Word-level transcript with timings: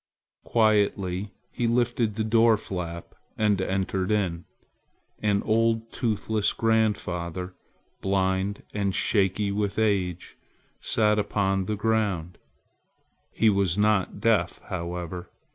Quietly 0.45 1.31
he 1.51 1.67
lifted 1.67 2.15
the 2.15 2.23
door 2.23 2.57
flap 2.57 3.13
and 3.37 3.61
entered 3.61 4.09
in. 4.09 4.45
An 5.21 5.43
old 5.43 5.91
toothless 5.91 6.53
grandfather, 6.53 7.53
blind 8.01 8.63
and 8.73 8.95
shaky 8.95 9.51
with 9.51 9.77
age, 9.77 10.37
sat 10.79 11.19
upon 11.19 11.65
the 11.65 11.75
ground. 11.75 12.39
He 13.31 13.51
was 13.51 13.77
not 13.77 14.19
deaf 14.19 14.59
however. 14.69 15.29